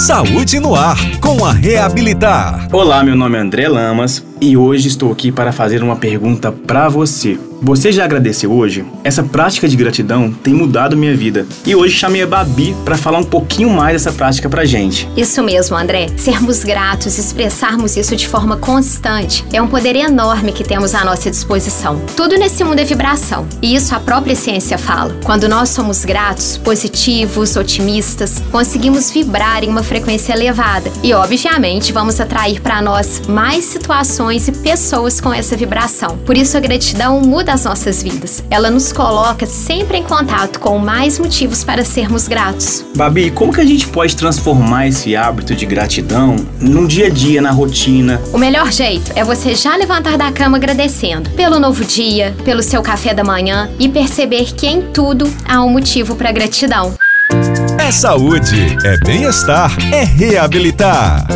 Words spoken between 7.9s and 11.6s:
já agradeceu hoje? Essa prática de gratidão tem mudado minha vida.